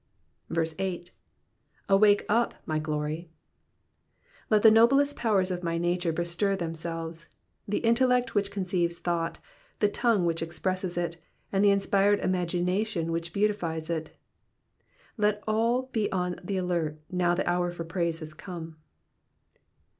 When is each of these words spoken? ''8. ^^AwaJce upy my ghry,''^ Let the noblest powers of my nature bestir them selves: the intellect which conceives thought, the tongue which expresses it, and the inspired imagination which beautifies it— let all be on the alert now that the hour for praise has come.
''8. 0.79 1.11
^^AwaJce 1.87 2.25
upy 2.25 2.53
my 2.65 2.79
ghry,''^ 2.79 3.27
Let 4.49 4.63
the 4.63 4.71
noblest 4.71 5.15
powers 5.15 5.51
of 5.51 5.61
my 5.61 5.77
nature 5.77 6.11
bestir 6.11 6.55
them 6.57 6.73
selves: 6.73 7.27
the 7.67 7.77
intellect 7.85 8.33
which 8.33 8.49
conceives 8.49 8.97
thought, 8.97 9.37
the 9.77 9.87
tongue 9.89 10.25
which 10.25 10.41
expresses 10.41 10.97
it, 10.97 11.17
and 11.51 11.63
the 11.63 11.69
inspired 11.69 12.19
imagination 12.21 13.11
which 13.11 13.31
beautifies 13.31 13.91
it— 13.91 14.17
let 15.19 15.43
all 15.47 15.83
be 15.93 16.11
on 16.11 16.37
the 16.43 16.57
alert 16.57 16.99
now 17.11 17.35
that 17.35 17.45
the 17.45 17.51
hour 17.51 17.69
for 17.69 17.83
praise 17.83 18.21
has 18.21 18.33
come. 18.33 18.77